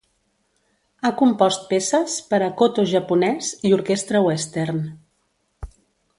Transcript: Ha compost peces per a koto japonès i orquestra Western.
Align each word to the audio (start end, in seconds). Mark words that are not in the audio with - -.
Ha 1.01 1.11
compost 1.19 1.67
peces 1.73 2.15
per 2.31 2.39
a 2.45 2.47
koto 2.63 2.87
japonès 2.95 3.53
i 3.71 3.75
orquestra 3.79 4.23
Western. 4.31 4.81